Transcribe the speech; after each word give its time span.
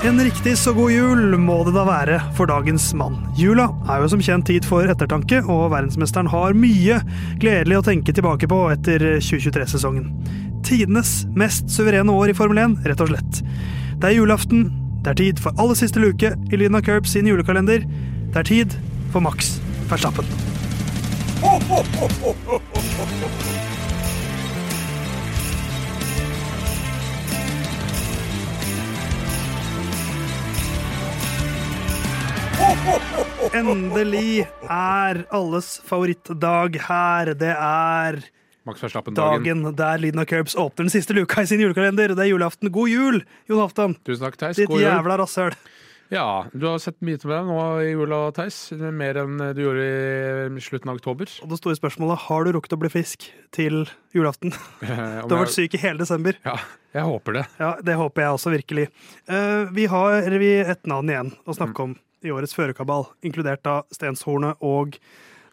En 0.00 0.20
riktig 0.20 0.58
så 0.58 0.72
god 0.72 0.92
jul 0.92 1.34
må 1.36 1.58
det 1.66 1.74
da 1.74 1.82
være 1.84 2.14
for 2.32 2.48
dagens 2.48 2.86
mann. 2.96 3.18
Jula 3.36 3.66
er 3.84 4.00
jo 4.00 4.06
som 4.08 4.22
kjent 4.24 4.46
tid 4.48 4.64
for 4.64 4.88
ettertanke, 4.88 5.42
og 5.44 5.74
verdensmesteren 5.74 6.30
har 6.32 6.56
mye 6.56 7.02
gledelig 7.42 7.76
å 7.76 7.84
tenke 7.84 8.14
tilbake 8.16 8.48
på 8.48 8.62
etter 8.72 9.04
2023-sesongen. 9.20 10.08
Tidenes 10.64 11.26
mest 11.36 11.68
suverene 11.68 12.14
år 12.16 12.32
i 12.32 12.36
Formel 12.38 12.62
1, 12.64 12.78
rett 12.88 13.04
og 13.04 13.12
slett. 13.12 13.42
Det 14.00 14.08
er 14.08 14.16
julaften, 14.16 14.70
det 15.04 15.12
er 15.12 15.20
tid 15.20 15.44
for 15.44 15.60
aller 15.60 15.76
siste 15.76 16.00
luke 16.00 16.32
i 16.32 16.62
Lina 16.62 16.80
Curb 16.80 17.04
sin 17.04 17.28
julekalender. 17.28 17.84
Det 18.32 18.40
er 18.40 18.48
tid 18.54 18.78
for 19.12 19.20
Max 19.20 19.58
Verstappen. 19.92 20.24
Endelig 33.56 34.46
er 34.70 35.24
alles 35.34 35.72
favorittdag 35.84 36.76
her. 36.86 37.32
Det 37.36 37.50
er 37.52 38.20
dagen 39.16 39.64
der 39.76 40.04
av 40.20 40.24
Curbs 40.30 40.54
åpner 40.54 40.86
den 40.86 40.92
siste 40.92 41.16
luka 41.16 41.42
i 41.42 41.50
sin 41.50 41.60
julekalender. 41.60 42.14
Det 42.14 42.24
er 42.24 42.30
julaften. 42.30 42.70
God 42.72 42.88
jul, 42.92 43.20
Jon 43.50 43.62
Halvdan! 43.62 43.96
Tusen 44.06 44.26
takk, 44.26 44.38
Theis. 44.40 44.60
Ditt 44.60 44.70
God 44.70 44.80
jul. 44.80 44.88
jævla 44.88 45.20
rasshøl. 45.20 45.56
Ja, 46.10 46.26
du 46.50 46.66
har 46.66 46.80
sett 46.82 46.98
mye 47.06 47.20
til 47.22 47.30
meg 47.30 47.46
nå 47.46 47.60
i 47.84 47.92
jula, 47.92 48.20
Theis. 48.34 48.58
Mer 48.74 49.20
enn 49.22 49.38
du 49.54 49.62
gjorde 49.62 49.86
i 50.58 50.64
slutten 50.64 50.90
av 50.90 50.98
oktober. 50.98 51.30
Og 51.44 51.52
det 51.52 51.60
store 51.60 51.78
spørsmålet 51.78 52.26
har 52.26 52.46
du 52.46 52.52
rukket 52.56 52.74
å 52.74 52.80
bli 52.82 52.90
frisk 52.92 53.28
til 53.54 53.84
julaften. 54.16 54.54
Du 54.82 55.34
har 55.36 55.44
vært 55.44 55.54
syk 55.54 55.76
i 55.78 55.82
hele 55.84 56.02
desember. 56.02 56.38
Ja, 56.46 56.58
jeg 56.96 57.06
håper 57.06 57.40
det. 57.40 57.48
Ja, 57.62 57.74
Det 57.86 57.98
håper 58.00 58.26
jeg 58.26 58.38
også 58.38 58.54
virkelig. 58.56 58.86
Uh, 59.30 59.70
vi 59.74 59.86
har 59.90 60.38
vi 60.42 60.54
et 60.64 60.88
navn 60.90 61.12
igjen 61.12 61.34
å 61.46 61.56
snakke 61.56 61.90
om 61.90 61.98
i 62.26 62.32
årets 62.34 62.56
førerkabal, 62.56 63.06
inkludert 63.26 63.62
da 63.66 63.80
Stenshornet 63.94 64.60
og 64.64 64.98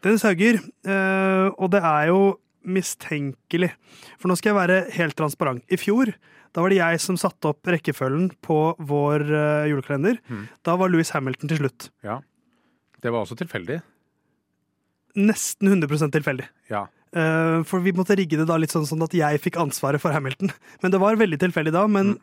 Dennis 0.06 0.26
Hauger. 0.28 0.60
Eh, 0.88 1.48
og 1.56 1.72
det 1.74 1.84
er 1.84 2.10
jo 2.12 2.22
mistenkelig. 2.68 3.72
For 4.20 4.30
nå 4.30 4.38
skal 4.40 4.52
jeg 4.52 4.60
være 4.60 4.80
helt 4.98 5.18
transparent. 5.20 5.64
I 5.72 5.80
fjor 5.80 6.12
da 6.56 6.64
var 6.64 6.74
det 6.74 6.80
jeg 6.80 7.02
som 7.04 7.18
satte 7.20 7.52
opp 7.52 7.70
rekkefølgen 7.70 8.32
på 8.46 8.60
vår 8.90 9.26
eh, 9.30 9.68
julekalender. 9.72 10.18
Da 10.66 10.78
var 10.80 10.90
Louis 10.90 11.12
Hamilton 11.14 11.52
til 11.52 11.62
slutt. 11.62 11.90
Ja. 12.06 12.20
Det 13.04 13.14
var 13.14 13.24
også 13.24 13.38
tilfeldig. 13.38 13.80
Nesten 15.18 15.70
100% 15.70 16.16
tilfeldig. 16.16 16.48
Ja. 16.72 16.88
Eh, 17.14 17.60
for 17.68 17.84
vi 17.86 17.94
måtte 17.96 18.18
rigge 18.18 18.40
det 18.40 18.48
da 18.50 18.58
litt 18.60 18.74
sånn, 18.74 18.88
sånn 18.90 19.06
at 19.06 19.14
jeg 19.16 19.44
fikk 19.44 19.60
ansvaret 19.62 20.02
for 20.02 20.16
Hamilton. 20.16 20.52
Men 20.82 20.94
det 20.94 21.02
var 21.04 21.20
veldig 21.20 21.40
tilfeldig 21.46 21.76
da. 21.76 21.86
Men 21.92 22.16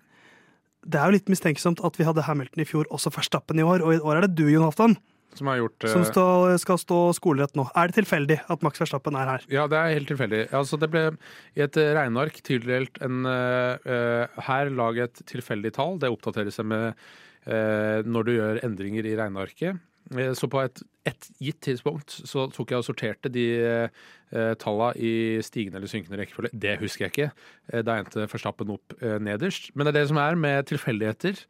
det 0.85 1.01
er 1.01 1.09
jo 1.09 1.17
litt 1.17 1.33
mistenksomt 1.33 1.83
at 1.87 1.99
vi 1.99 2.07
hadde 2.07 2.25
Hamilton 2.27 2.63
i 2.65 2.69
fjor, 2.69 2.89
også 2.95 3.13
Verstappen 3.15 3.61
i 3.61 3.67
år. 3.67 3.85
Og 3.85 3.97
i 3.97 4.01
år 4.03 4.21
er 4.21 4.27
det 4.27 4.37
du, 4.39 4.47
Jon 4.51 4.67
Halvdan, 4.67 4.97
Som 5.35 5.51
har 5.51 5.59
gjort 5.59 5.87
som 5.91 6.05
eh, 6.05 6.09
stå, 6.11 6.27
skal 6.63 6.79
stå 6.79 6.99
skolerett 7.19 7.57
nå. 7.59 7.67
Er 7.75 7.91
det 7.91 7.99
tilfeldig 7.99 8.39
at 8.53 8.63
Max 8.67 8.83
Verstappen 8.83 9.17
er 9.19 9.31
her? 9.33 9.47
Ja, 9.53 9.67
det 9.71 9.81
er 9.81 9.97
helt 9.97 10.11
tilfeldig. 10.13 10.45
Altså, 10.55 10.79
det 10.79 10.91
ble 10.93 11.07
i 11.59 11.65
et 11.65 11.79
regneark 11.99 12.39
tildelt 12.47 13.01
en 13.05 13.27
eh, 13.27 14.39
Her 14.49 14.71
lag 14.71 15.01
et 15.09 15.25
tilfeldig 15.31 15.75
tall. 15.75 15.99
Det 16.03 16.13
oppdaterer 16.13 16.55
seg 16.55 16.69
med 16.71 16.93
uh, 17.49 18.01
når 18.07 18.27
du 18.27 18.33
gjør 18.37 18.63
endringer 18.67 19.07
i 19.09 19.17
regnearket. 19.19 19.83
Eh, 20.13 20.33
Så 20.37 20.49
på 20.53 20.61
et, 20.65 20.83
et 21.09 21.29
gitt 21.41 21.61
tidspunkt 21.65 22.13
så 22.29 22.47
tok 22.53 22.75
jeg 22.75 22.83
og 22.83 22.87
sorterte 22.87 23.33
de 23.33 23.47
eh, 23.65 24.55
tallene 24.61 24.95
i 25.01 25.41
stigende 25.45 25.81
eller 25.81 25.91
synkende 25.91 26.21
rekkefølge. 26.21 26.53
Det 26.53 26.79
husker 26.83 27.07
jeg 27.07 27.15
ikke. 27.15 27.31
Eh, 27.73 27.83
Da 27.87 27.99
endte 28.01 28.29
Forstappen 28.31 28.75
opp 28.77 28.97
eh, 29.01 29.19
nederst. 29.23 29.71
Men 29.75 29.87
det 29.87 29.95
er 29.95 30.01
det 30.03 30.09
som 30.13 30.21
er 30.21 30.37
med 30.41 30.67
tilfeldigheter. 30.73 31.45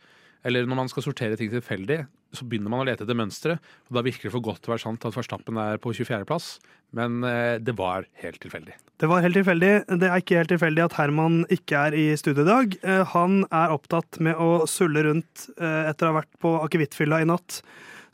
Eller 0.45 0.67
når 0.69 0.77
man 0.77 0.91
skal 0.93 1.07
sortere 1.07 1.39
ting 1.41 1.49
tilfeldig, 1.49 2.03
så 2.37 2.45
begynner 2.45 2.69
man 2.69 2.83
å 2.83 2.85
lete 2.85 3.07
etter 3.07 3.17
mønstre. 3.17 3.55
Og 3.89 3.97
da 3.97 4.03
virker 4.05 4.27
det 4.29 4.33
for 4.35 4.45
godt 4.45 4.61
til 4.61 4.73
å 4.73 4.75
være 4.75 4.83
sant 4.83 5.07
at 5.09 5.15
Verstappen 5.17 5.57
er 5.63 5.79
på 5.81 5.95
24.-plass. 5.97 6.59
Men 6.95 7.25
eh, 7.25 7.57
det 7.65 7.73
var 7.79 8.05
helt 8.21 8.43
tilfeldig. 8.43 8.75
Det 9.01 9.09
var 9.09 9.25
helt 9.25 9.39
tilfeldig. 9.39 9.73
Det 10.03 10.11
er 10.11 10.21
ikke 10.21 10.37
helt 10.43 10.53
tilfeldig 10.53 10.85
at 10.85 10.99
Herman 10.99 11.41
ikke 11.55 11.81
er 11.89 11.97
i 11.97 12.05
studio 12.21 12.45
i 12.45 12.51
dag. 12.51 12.77
Han 13.15 13.41
er 13.49 13.73
opptatt 13.75 14.21
med 14.23 14.37
å 14.39 14.67
sulle 14.71 15.03
rundt 15.09 15.49
etter 15.57 16.07
å 16.07 16.13
ha 16.13 16.19
vært 16.21 16.31
på 16.45 16.53
akevittfylla 16.69 17.23
i 17.25 17.27
natt. 17.27 17.63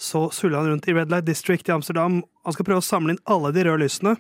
Så 0.01 0.31
suller 0.33 0.63
han 0.63 0.71
rundt 0.71 0.89
i 0.89 0.95
Red 0.97 1.11
Light 1.13 1.27
District 1.29 1.69
i 1.69 1.75
Amsterdam. 1.75 2.23
Han 2.49 2.57
skal 2.57 2.67
prøve 2.69 2.81
å 2.81 2.87
samle 2.87 3.15
inn 3.15 3.25
alle 3.29 3.51
de 3.53 3.67
røde 3.67 3.83
lysene. 3.83 4.15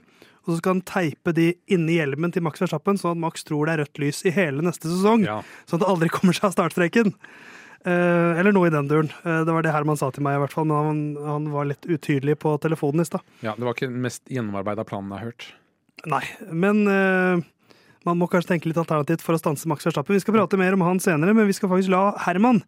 Og 0.44 0.52
så 0.52 0.58
skal 0.58 0.74
han 0.76 0.82
teipe 0.88 1.32
de 1.36 1.50
inni 1.72 1.98
hjelmen 1.98 2.32
til 2.32 2.44
Max 2.44 2.60
Verstappen, 2.62 2.98
sånn 3.00 3.16
at 3.16 3.22
Max 3.22 3.44
tror 3.48 3.68
det 3.68 3.74
er 3.74 3.82
rødt 3.84 4.00
lys 4.02 4.20
i 4.28 4.32
hele 4.34 4.64
neste 4.64 4.88
sesong. 4.88 5.24
Ja. 5.28 5.38
Sånn 5.68 5.80
at 5.80 5.86
det 5.86 5.90
aldri 5.92 6.10
kommer 6.12 6.36
seg 6.36 6.50
av 6.50 6.54
startstreken. 6.56 7.14
Eh, 7.80 8.40
eller 8.40 8.52
noe 8.52 8.68
i 8.68 8.72
den 8.74 8.88
duren. 8.90 9.08
Eh, 9.24 9.40
det 9.48 9.54
var 9.56 9.64
det 9.64 9.72
Herman 9.72 9.96
sa 10.00 10.10
til 10.12 10.24
meg, 10.24 10.36
i 10.36 10.42
hvert 10.42 10.52
fall, 10.52 10.68
men 10.68 10.84
han, 10.84 11.00
han 11.24 11.48
var 11.52 11.68
litt 11.70 11.88
utydelig 11.88 12.36
på 12.42 12.52
telefonen 12.60 13.04
i 13.04 13.08
stad. 13.08 13.24
ja, 13.44 13.54
Det 13.56 13.64
var 13.64 13.76
ikke 13.76 13.88
den 13.88 14.04
mest 14.04 14.24
gjennomarbeida 14.28 14.84
planen 14.88 15.12
jeg 15.12 15.22
har 15.22 15.32
hørt. 15.32 15.48
Nei, 16.08 16.22
men 16.52 16.84
eh, 16.88 17.44
man 18.08 18.20
må 18.20 18.28
kanskje 18.32 18.54
tenke 18.54 18.68
litt 18.68 18.80
alternativt 18.80 19.24
for 19.24 19.36
å 19.36 19.40
stanse 19.40 19.68
Max 19.68 19.88
Verstappen. 19.88 20.16
Vi 20.16 20.24
skal 20.24 20.36
prate 20.36 20.60
mer 20.60 20.76
om 20.76 20.84
han 20.84 21.00
senere, 21.00 21.36
men 21.36 21.48
vi 21.48 21.56
skal 21.56 21.72
faktisk 21.72 21.92
la 21.92 22.10
Herman 22.26 22.60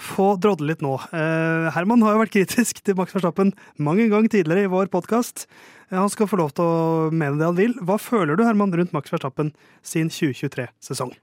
få 0.00 0.34
drodle 0.42 0.72
litt 0.72 0.82
nå. 0.84 0.96
Eh, 1.14 1.68
Herman 1.74 2.02
har 2.04 2.16
jo 2.16 2.22
vært 2.24 2.34
kritisk 2.34 2.80
til 2.84 2.96
Max 2.98 3.14
Verstappen 3.14 3.52
mange 3.78 4.08
ganger 4.10 4.32
tidligere 4.32 4.66
i 4.66 4.72
vår 4.72 4.90
podkast. 4.92 5.46
Han 5.94 6.10
skal 6.10 6.28
få 6.30 6.40
lov 6.40 6.54
til 6.56 6.66
å 6.66 7.12
mene 7.14 7.38
det 7.38 7.46
han 7.46 7.58
vil. 7.58 7.76
Hva 7.86 7.98
føler 8.02 8.34
du, 8.34 8.44
Herman, 8.46 8.74
rundt 8.74 8.94
Max 8.96 9.12
Verstappen 9.14 9.52
sin 9.86 10.10
2023-sesong? 10.10 11.14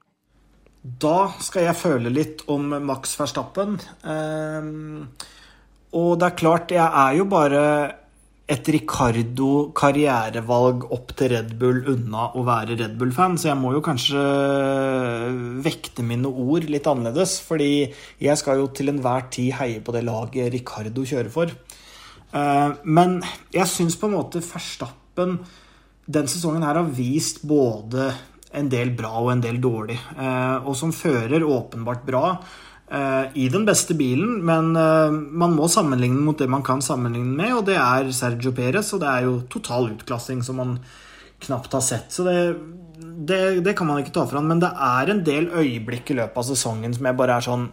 Da 0.82 1.32
skal 1.42 1.68
jeg 1.68 1.78
føle 1.78 2.10
litt 2.10 2.42
om 2.50 2.72
Max 2.82 3.14
Verstappen. 3.20 3.76
Ehm, 4.08 5.10
og 5.94 6.16
det 6.18 6.30
er 6.30 6.38
klart, 6.40 6.72
jeg 6.74 6.82
er 6.82 7.18
jo 7.20 7.26
bare 7.30 7.62
et 8.50 8.68
Ricardo 8.74 9.70
karrierevalg 9.76 10.88
opp 10.92 11.12
til 11.16 11.30
Red 11.32 11.52
Bull 11.60 11.84
unna 11.92 12.26
å 12.34 12.42
være 12.46 12.74
Red 12.80 12.96
Bull-fan, 12.98 13.36
så 13.38 13.52
jeg 13.52 13.60
må 13.60 13.70
jo 13.76 13.82
kanskje 13.84 14.22
vekte 15.62 16.04
mine 16.06 16.28
ord 16.28 16.66
litt 16.70 16.88
annerledes. 16.90 17.38
Fordi 17.46 17.70
jeg 18.20 18.40
skal 18.40 18.58
jo 18.60 18.68
til 18.74 18.92
enhver 18.92 19.28
tid 19.32 19.54
heie 19.60 19.80
på 19.84 19.94
det 19.94 20.04
laget 20.08 20.52
Ricardo 20.54 21.06
kjører 21.06 21.30
for. 21.32 21.54
Eh, 22.32 22.70
Men 22.84 23.20
jeg 23.54 23.70
syns 23.70 23.96
på 23.96 24.10
en 24.10 24.18
måte 24.18 24.42
Verstappen 24.42 25.38
den 26.12 26.26
sesongen 26.26 26.64
her 26.66 26.80
har 26.80 26.90
vist 26.90 27.44
både 27.46 28.10
en 28.52 28.68
del 28.68 28.90
bra 28.96 29.14
og 29.20 29.30
en 29.32 29.44
del 29.44 29.60
dårlig. 29.62 29.96
Eh, 30.18 30.58
og 30.66 30.74
som 30.76 30.92
fører 30.92 31.46
åpenbart 31.46 32.04
bra 32.04 32.26
i 32.92 33.46
den 33.48 33.64
beste 33.64 33.94
bilen, 33.96 34.42
men 34.44 34.74
eh, 34.76 35.14
man 35.14 35.54
må 35.56 35.68
sammenligne 35.72 36.20
mot 36.26 36.36
det 36.36 36.48
man 36.52 36.64
kan 36.66 36.82
sammenligne 36.84 37.32
med, 37.38 37.54
og 37.56 37.64
det 37.70 37.78
er 37.80 38.10
Sergio 38.12 38.52
Perez, 38.56 38.90
og 38.92 39.00
det 39.00 39.08
er 39.08 39.26
jo 39.28 39.38
total 39.52 39.92
utklassing 39.94 40.42
som 40.44 40.60
man 40.60 40.74
knapt 41.42 41.72
har 41.72 41.84
sett. 41.84 42.12
Så 42.12 42.26
det, 42.26 42.36
det, 43.28 43.40
det 43.64 43.74
kan 43.78 43.88
man 43.88 44.02
ikke 44.02 44.12
ta 44.14 44.26
fra 44.28 44.42
han, 44.42 44.50
men 44.50 44.60
det 44.62 44.70
er 44.72 45.12
en 45.12 45.22
del 45.24 45.48
øyeblikk 45.48 46.12
i 46.12 46.18
løpet 46.20 46.42
av 46.42 46.48
sesongen 46.50 46.92
som 46.96 47.08
jeg 47.08 47.18
bare 47.18 47.38
er 47.38 47.46
sånn 47.48 47.70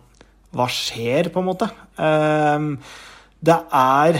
Hva 0.56 0.66
skjer, 0.72 1.30
på 1.34 1.44
en 1.44 1.50
måte? 1.52 1.68
Eh, 2.00 2.70
det 3.40 3.58
er 3.76 4.18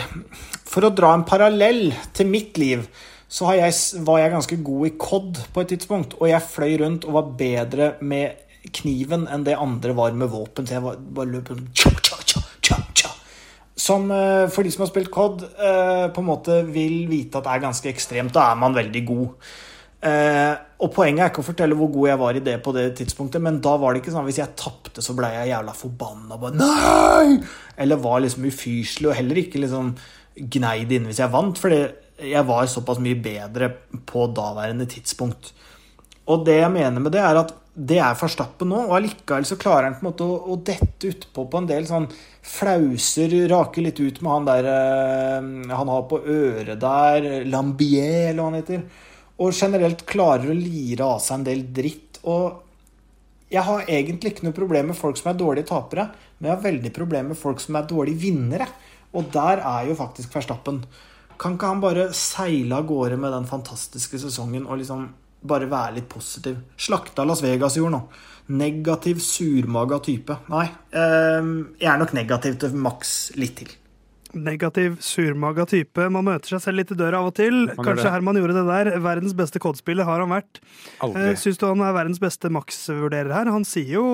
For 0.70 0.86
å 0.86 0.94
dra 0.96 1.16
en 1.16 1.26
parallell 1.28 1.90
til 2.16 2.30
mitt 2.30 2.60
liv, 2.62 2.84
så 3.30 3.54
jeg, 3.54 3.74
var 4.06 4.20
jeg 4.20 4.34
ganske 4.34 4.60
god 4.66 4.86
i 4.88 4.94
COD 4.98 5.40
på 5.54 5.62
et 5.62 5.70
tidspunkt. 5.70 6.16
Og 6.18 6.32
jeg 6.32 6.46
fløy 6.50 6.80
rundt 6.82 7.06
og 7.06 7.14
var 7.14 7.34
bedre 7.38 7.90
med 8.02 8.49
kniven 8.80 9.28
enn 9.32 9.46
det 9.48 9.58
andre 9.58 9.96
var 9.98 10.16
med 10.18 10.32
våpen. 10.32 10.68
Så 10.68 10.78
jeg 10.78 10.86
var, 10.86 11.00
bare 11.00 11.34
løp. 11.34 11.54
Som 13.80 14.12
eh, 14.12 14.46
for 14.52 14.66
de 14.66 14.72
som 14.74 14.84
har 14.84 14.92
spilt 14.92 15.12
COD, 15.14 15.46
eh, 15.56 16.06
på 16.14 16.22
en 16.22 16.28
måte 16.28 16.62
vil 16.68 17.08
vite 17.10 17.40
at 17.40 17.48
det 17.48 17.56
er 17.56 17.66
ganske 17.70 17.92
ekstremt. 17.92 18.36
Da 18.36 18.52
er 18.52 18.60
man 18.60 18.76
veldig 18.76 19.04
god. 19.08 19.52
Eh, 20.00 20.52
og 20.80 20.92
poenget 20.96 21.26
er 21.26 21.32
ikke 21.32 21.42
å 21.44 21.48
fortelle 21.50 21.76
hvor 21.76 21.90
god 21.92 22.08
jeg 22.08 22.20
var 22.22 22.38
i 22.38 22.44
det 22.44 22.56
på 22.64 22.72
det 22.76 22.86
tidspunktet, 23.00 23.44
men 23.44 23.58
da 23.64 23.74
var 23.80 23.92
det 23.92 24.04
ikke 24.04 24.14
sånn 24.14 24.28
hvis 24.28 24.40
jeg 24.40 24.56
tapte, 24.60 25.04
så 25.04 25.16
ble 25.16 25.32
jeg 25.34 25.52
jævla 25.52 25.76
forbanna. 25.76 26.38
Bare 26.40 26.60
nei! 26.60 27.40
Eller 27.80 28.00
var 28.04 28.22
liksom 28.24 28.48
ufyselig, 28.48 29.10
og 29.10 29.18
heller 29.18 29.42
ikke 29.42 29.64
liksom 29.64 29.96
gnei 30.40 30.78
det 30.88 31.00
inne 31.00 31.12
hvis 31.12 31.20
jeg 31.20 31.34
vant, 31.34 31.60
fordi 31.60 31.82
jeg 32.30 32.48
var 32.48 32.68
såpass 32.68 33.00
mye 33.04 33.18
bedre 33.20 33.72
på 34.08 34.28
daværende 34.36 34.88
tidspunkt. 34.92 35.52
Og 36.30 36.46
det 36.48 36.60
jeg 36.62 36.72
mener 36.72 37.04
med 37.04 37.16
det, 37.16 37.24
er 37.24 37.42
at 37.42 37.56
det 37.80 38.00
er 38.04 38.16
Verstappen 38.20 38.68
nå, 38.74 38.80
og 38.90 38.98
allikevel 38.98 39.46
så 39.48 39.56
klarer 39.60 39.88
han 39.88 39.94
på 39.96 40.04
en 40.04 40.10
måte 40.10 40.26
å, 40.28 40.36
å 40.52 40.58
dette 40.68 41.14
utpå 41.14 41.46
på 41.48 41.62
en 41.62 41.68
del 41.70 41.86
sånn 41.88 42.10
flauser, 42.44 43.32
rake 43.48 43.84
litt 43.86 44.02
ut 44.02 44.20
med 44.20 44.34
han 44.34 44.48
der 44.50 44.68
eh, 44.68 45.48
han 45.72 45.92
har 45.94 46.08
på 46.10 46.20
øret 46.20 46.82
der, 46.82 47.30
Lambier, 47.48 48.34
eller 48.34 48.42
hva 48.42 48.50
han 48.50 48.58
heter. 48.60 49.06
Og 49.40 49.56
generelt 49.56 50.04
klarer 50.10 50.52
å 50.52 50.58
lire 50.58 51.08
av 51.08 51.22
seg 51.24 51.40
en 51.40 51.46
del 51.48 51.64
dritt. 51.78 52.20
Og 52.28 52.60
jeg 53.54 53.64
har 53.70 53.88
egentlig 53.88 54.34
ikke 54.34 54.50
noe 54.50 54.58
problem 54.58 54.92
med 54.92 55.00
folk 55.00 55.22
som 55.22 55.32
er 55.32 55.40
dårlige 55.40 55.70
tapere, 55.72 56.10
men 56.40 56.50
jeg 56.50 56.58
har 56.58 56.68
veldig 56.68 56.92
problem 56.96 57.32
med 57.32 57.40
folk 57.40 57.64
som 57.64 57.80
er 57.80 57.88
dårlige 57.88 58.24
vinnere. 58.26 58.68
Og 59.16 59.32
der 59.32 59.64
er 59.64 59.88
jo 59.88 59.96
faktisk 59.98 60.36
Verstappen. 60.36 60.84
Kan 61.40 61.56
ikke 61.56 61.72
han 61.72 61.82
bare 61.84 62.10
seile 62.12 62.82
av 62.82 62.92
gårde 62.92 63.16
med 63.24 63.32
den 63.38 63.48
fantastiske 63.48 64.20
sesongen 64.20 64.68
og 64.68 64.82
liksom 64.82 65.08
bare 65.42 65.70
være 65.72 65.96
litt 66.00 66.10
positiv. 66.12 66.58
Slakta 66.78 67.26
Las 67.28 67.44
Vegas 67.46 67.78
i 67.78 67.84
år 67.84 67.94
nå. 67.94 68.02
Negativ, 68.50 69.20
surmaga 69.22 70.00
type. 70.04 70.36
Nei, 70.50 70.66
eh, 70.92 71.52
jeg 71.80 71.92
er 71.92 72.00
nok 72.02 72.16
negativ 72.18 72.58
til 72.60 72.74
maks 72.74 73.14
litt 73.38 73.56
til. 73.62 73.76
Negativ, 74.34 74.98
surmaga 75.02 75.66
type. 75.70 76.06
Man 76.14 76.26
møter 76.28 76.54
seg 76.54 76.62
selv 76.62 76.78
litt 76.82 76.92
i 76.94 76.98
døra 76.98 77.22
av 77.22 77.32
og 77.32 77.36
til. 77.40 77.64
gjør 77.68 77.80
Kanskje 77.82 78.04
det. 78.04 78.12
Herman 78.14 78.38
gjorde 78.38 78.58
det 78.60 78.66
der. 78.68 79.00
Verdens 79.02 79.34
beste 79.38 79.62
kodespiller 79.62 80.06
har 80.06 80.22
han 80.22 80.30
vært. 80.30 80.60
Aldri. 81.02 81.32
Eh, 81.32 81.36
Syns 81.42 81.58
du 81.58 81.66
han 81.66 81.82
er 81.82 81.96
verdens 81.98 82.22
beste 82.22 82.52
Max-vurderer 82.54 83.34
her? 83.34 83.50
Han 83.50 83.66
sier 83.66 83.90
jo 83.96 84.06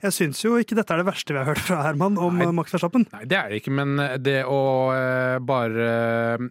Jeg 0.00 0.14
syns 0.16 0.40
jo 0.44 0.54
ikke 0.60 0.76
dette 0.78 0.94
er 0.94 1.02
det 1.02 1.08
verste 1.10 1.34
vi 1.34 1.40
har 1.42 1.48
hørt 1.50 1.60
fra 1.60 1.82
Herman 1.84 2.16
om 2.16 2.38
Nei. 2.38 2.46
eh, 2.48 2.54
Max 2.56 2.72
Verstappen. 2.72 3.04
Nei, 3.12 3.24
det 3.28 3.36
er 3.36 3.52
det 3.52 3.60
ikke, 3.60 3.74
men 3.76 3.94
det 4.24 4.38
å 4.48 4.60
eh, 4.96 5.36
bare 5.44 5.88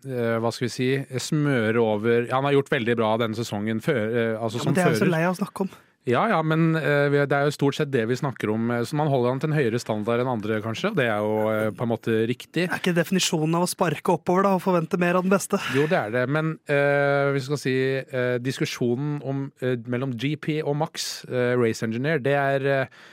eh, 0.06 0.38
Hva 0.44 0.52
skal 0.54 0.68
vi 0.68 0.74
si 0.76 0.90
smøre 1.30 1.82
over 1.82 2.30
Han 2.34 2.46
har 2.46 2.58
gjort 2.60 2.74
veldig 2.78 2.98
bra 3.00 3.14
denne 3.22 3.38
sesongen 3.38 3.82
før, 3.82 4.02
eh, 4.10 4.34
altså 4.38 4.60
Ja, 4.60 4.66
som 4.66 4.74
men 4.74 4.78
det 4.82 4.86
er 4.86 4.94
jo 4.98 5.02
så 5.06 5.10
lei 5.10 5.24
av 5.26 5.36
å 5.38 5.40
snakke 5.42 5.66
om. 5.66 5.78
Ja, 6.08 6.22
ja, 6.32 6.38
men 6.42 6.72
eh, 6.80 7.12
det 7.28 7.36
er 7.36 7.50
jo 7.50 7.52
stort 7.54 7.76
sett 7.78 7.90
det 7.92 8.06
vi 8.10 8.16
snakker 8.18 8.50
om. 8.54 8.70
eh, 8.72 8.86
Så 8.88 8.96
man 8.98 9.10
holder 9.12 9.34
han 9.34 9.42
til 9.44 9.52
en 9.52 9.58
høyere 9.58 9.82
standard 9.84 10.24
enn 10.24 10.30
andre, 10.32 10.62
kanskje. 10.64 10.94
Det 10.98 11.06
er 11.06 11.20
jo 11.20 11.34
eh, 11.52 11.68
på 11.76 11.86
en 11.86 11.92
måte 11.92 12.16
riktig. 12.30 12.64
Det 12.64 12.72
er 12.72 12.80
ikke 12.82 12.96
definisjonen 12.98 13.58
av 13.60 13.66
å 13.68 13.70
sparke 13.70 14.16
oppover 14.16 14.48
da, 14.48 14.56
og 14.58 14.64
forvente 14.64 14.98
mer 15.02 15.20
av 15.20 15.28
den 15.28 15.34
beste. 15.36 15.60
Jo, 15.76 15.86
det 15.92 16.00
er 16.00 16.16
det, 16.16 16.24
men 16.32 16.56
eh, 16.72 17.30
vi 17.36 17.44
skal 17.46 17.62
si 17.62 17.76
uh, 18.00 18.40
diskusjonen 18.42 19.20
om, 19.28 19.44
uh, 19.62 19.76
mellom 19.92 20.16
GP 20.16 20.62
og 20.64 20.80
Max, 20.82 21.10
eh, 21.30 21.54
Race 21.60 21.86
Engineer, 21.86 22.24
det 22.26 22.38
er, 22.40 22.70
eh, 22.80 23.08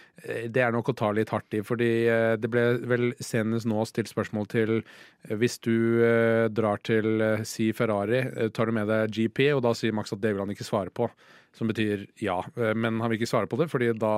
det 0.49 0.63
er 0.65 0.73
nok 0.73 0.89
å 0.89 0.95
ta 0.97 1.11
litt 1.13 1.29
hardt 1.35 1.53
i. 1.55 1.61
Fordi 1.67 1.89
eh, 2.09 2.35
det 2.41 2.49
ble 2.51 2.63
vel 2.89 3.11
senest 3.21 3.69
nå 3.69 3.85
stilt 3.87 4.09
spørsmål 4.09 4.47
til 4.49 4.73
eh, 4.81 5.37
hvis 5.37 5.59
du 5.67 5.75
eh, 6.03 6.47
drar 6.57 6.81
til 6.87 7.21
eh, 7.21 7.43
si 7.47 7.69
Ferrari, 7.77 8.23
eh, 8.25 8.49
tar 8.57 8.67
du 8.67 8.73
med 8.79 8.89
deg 8.89 9.13
GP, 9.13 9.51
og 9.59 9.63
da 9.67 9.75
sier 9.77 9.93
Max 9.97 10.13
at 10.17 10.23
det 10.25 10.33
vil 10.35 10.45
han 10.47 10.55
ikke 10.55 10.67
svare 10.67 10.91
på. 10.95 11.11
Som 11.57 11.69
betyr 11.73 12.07
ja, 12.21 12.41
eh, 12.57 12.73
men 12.77 13.01
han 13.01 13.11
vil 13.13 13.21
ikke 13.21 13.31
svare 13.35 13.49
på 13.51 13.59
det, 13.61 13.69
fordi 13.73 13.93
da 13.97 14.15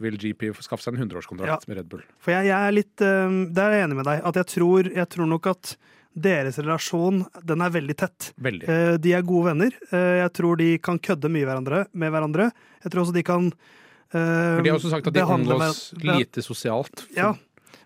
vil 0.00 0.14
GP 0.16 0.54
skaffe 0.64 0.86
seg 0.86 0.94
en 0.96 1.04
100-årskontrakt 1.04 1.50
Ja. 1.52 1.58
med 1.68 1.76
Red 1.82 1.90
Bull. 1.92 2.00
For 2.22 2.32
jeg, 2.32 2.46
jeg 2.48 2.56
er 2.70 2.72
litt 2.78 3.02
eh, 3.04 3.34
Der 3.52 3.66
er 3.66 3.76
jeg 3.82 3.88
enig 3.90 3.98
med 3.98 4.08
deg. 4.08 4.22
At 4.30 4.38
jeg 4.40 4.48
tror, 4.54 4.88
jeg 4.94 5.08
tror 5.12 5.28
nok 5.34 5.50
at 5.52 5.74
deres 6.12 6.58
relasjon 6.60 7.22
den 7.48 7.62
er 7.64 7.70
veldig 7.72 7.94
tett. 7.96 8.30
Veldig. 8.40 8.66
Eh, 8.68 8.96
De 9.00 9.12
er 9.16 9.22
gode 9.24 9.50
venner. 9.52 9.76
Eh, 9.90 10.22
Jeg 10.22 10.32
tror 10.38 10.56
de 10.60 10.70
kan 10.78 10.98
kødde 11.00 11.28
mye 11.32 11.60
med 11.92 12.12
hverandre. 12.12 12.50
Jeg 12.84 12.92
tror 12.92 13.02
også 13.06 13.14
de 13.16 13.22
kan 13.24 13.46
eh, 13.52 13.70
For 14.12 14.64
de 14.64 14.70
har 14.70 14.76
også 14.76 14.92
sagt 14.92 15.08
at 15.08 15.16
de 15.16 15.24
omgås 15.24 15.86
lite 16.04 16.44
sosialt. 16.44 17.06
Ja, 17.16 17.32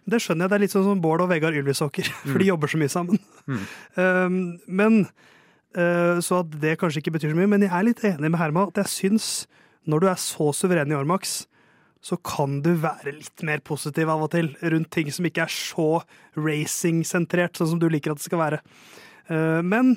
det 0.06 0.20
skjønner 0.22 0.46
jeg. 0.46 0.50
Det 0.50 0.56
er 0.56 0.62
litt 0.62 0.74
sånn 0.74 0.86
som 0.86 1.02
Bård 1.02 1.24
og 1.24 1.30
Vegard 1.32 1.56
Ylvisåker, 1.58 2.08
for 2.30 2.42
de 2.42 2.50
jobber 2.50 2.70
så 2.70 2.80
mye 2.82 2.92
sammen. 2.92 3.22
Mm. 3.46 3.66
Um, 3.96 4.34
men 4.68 4.96
uh, 5.78 6.18
Så 6.20 6.42
at 6.42 6.56
det 6.60 6.74
kanskje 6.80 7.00
ikke 7.00 7.14
betyr 7.14 7.30
så 7.32 7.38
mye. 7.38 7.48
Men 7.48 7.64
jeg 7.64 7.72
er 7.72 7.86
litt 7.86 8.02
enig 8.04 8.28
med 8.28 8.40
Herman 8.40 8.72
at 8.72 8.82
jeg 8.82 8.92
syns, 8.92 9.28
når 9.88 10.02
du 10.02 10.08
er 10.10 10.18
så 10.20 10.50
suveren 10.56 10.92
i 10.92 10.96
Ormax, 10.98 11.38
så 12.04 12.18
kan 12.20 12.58
du 12.62 12.74
være 12.82 13.14
litt 13.16 13.42
mer 13.46 13.62
positiv 13.64 14.10
av 14.12 14.26
og 14.26 14.34
til 14.34 14.50
rundt 14.60 14.90
ting 14.94 15.08
som 15.14 15.26
ikke 15.26 15.46
er 15.46 15.54
så 15.54 15.88
racing-sentrert, 16.36 17.56
sånn 17.56 17.72
som 17.72 17.80
du 17.80 17.88
liker 17.90 18.12
at 18.12 18.20
det 18.20 18.26
skal 18.28 18.42
være. 18.42 18.60
Uh, 19.30 19.62
men 19.64 19.96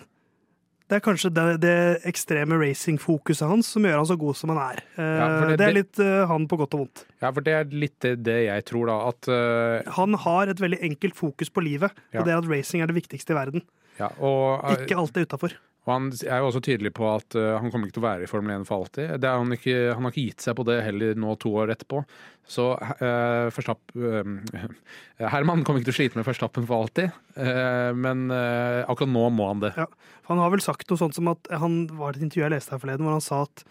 det 0.89 0.97
er 0.97 1.03
kanskje 1.05 1.29
det, 1.33 1.43
det 1.61 1.73
ekstreme 2.09 2.57
racing-fokuset 2.57 3.45
hans 3.47 3.67
som 3.75 3.83
gjør 3.85 3.99
han 4.01 4.07
så 4.09 4.17
god 4.17 4.35
som 4.39 4.49
han 4.55 4.61
er. 4.63 4.79
Eh, 4.97 5.05
Ja, 5.19 5.27
det- 5.45 5.57
det, 5.61 5.67
er 5.67 5.75
litt 5.77 5.99
uh, 6.01 6.25
han 6.31 6.47
på 6.49 6.57
godt 6.57 6.73
og 6.73 6.79
vondt. 6.83 7.03
Ja, 7.21 7.29
for 7.31 7.45
det 7.45 7.53
er 7.53 7.63
litt 7.69 7.99
det 8.01 8.15
det 8.25 8.37
jeg 8.47 8.65
tror, 8.65 8.89
da. 8.89 8.97
At 9.11 9.29
uh, 9.29 9.91
Han 9.99 10.13
har 10.25 10.49
et 10.49 10.59
veldig 10.59 10.81
enkelt 10.89 11.15
fokus 11.15 11.49
på 11.53 11.61
livet, 11.63 11.91
Ja. 12.13 12.19
og 12.21 12.25
det 12.25 12.33
er 12.33 12.37
at 12.41 12.49
racing 12.49 12.81
er 12.81 12.87
det 12.89 12.95
viktigste 12.97 13.31
i 13.35 13.37
verden. 13.37 13.61
ja, 13.99 14.09
og, 14.19 14.63
uh, 14.65 14.73
Ikke 14.81 14.97
alt 14.97 15.15
er 15.17 15.25
utafor. 15.29 15.53
Og 15.89 15.95
han 15.95 16.09
er 16.21 16.43
jo 16.43 16.49
også 16.51 16.61
tydelig 16.61 16.91
på 16.93 17.07
at 17.09 17.35
eh, 17.39 17.55
han 17.57 17.71
kommer 17.73 17.89
ikke 17.89 17.97
til 17.97 18.03
å 18.03 18.09
være 18.09 18.27
i 18.27 18.29
Formel 18.29 18.59
1 18.59 18.67
for 18.69 18.83
alltid. 18.83 19.25
Han, 19.25 19.55
ikke, 19.55 19.77
han 19.95 20.05
har 20.05 20.13
ikke 20.13 20.27
gitt 20.27 20.45
seg 20.45 20.57
på 20.59 20.65
det 20.69 20.83
heller 20.85 21.17
nå 21.17 21.33
to 21.41 21.55
år 21.57 21.73
etterpå. 21.73 22.03
Så 22.49 22.71
uh, 22.73 23.49
Verstapp, 23.53 23.91
eh, 23.93 24.69
Herman 25.33 25.61
kommer 25.65 25.81
ikke 25.81 25.91
til 25.91 25.95
å 25.95 25.99
slite 25.99 26.19
med 26.19 26.25
Verstappen 26.25 26.65
for 26.65 26.81
alltid, 26.85 27.13
eh, 27.37 27.91
men 27.93 28.25
eh, 28.33 28.81
akkurat 28.89 29.11
nå 29.13 29.27
må 29.35 29.51
han 29.51 29.61
det. 29.61 29.75
Ja. 29.77 29.85
Han 30.31 30.41
har 30.41 30.49
vel 30.53 30.63
sagt 30.65 30.89
noe 30.89 31.01
sånt 31.01 31.17
som 31.17 31.29
at 31.29 31.49
han 31.61 31.83
var 31.99 32.15
i 32.15 32.19
et 32.19 32.25
intervju 32.25 32.47
jeg 32.47 32.55
leste 32.55 32.73
her 32.73 32.81
forleden, 32.81 33.05
hvor 33.05 33.17
han 33.17 33.25
sa 33.25 33.43
at 33.45 33.63